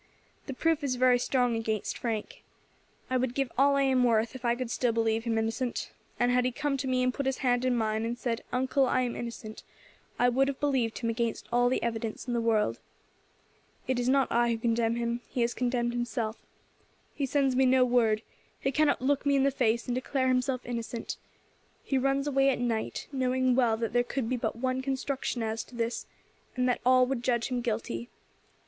[0.47, 2.41] The proof is very strong against Frank.
[3.11, 6.31] I would give all I am worth if I could still believe him innocent, and
[6.31, 9.01] had he come to me and put his hand in mine, and said, 'Uncle, I
[9.01, 9.61] am innocent,'
[10.17, 12.79] I would have believed him against all the evidence in the world.
[13.87, 16.41] It is not I who condemn him, he has condemned himself.
[17.13, 18.23] He sends me no word;
[18.59, 21.17] he cannot look me in the face and declare himself innocent.
[21.83, 25.63] He runs away at night, knowing well that there could be but one construction as
[25.65, 26.07] to this,
[26.55, 28.09] and that all would judge him guilty.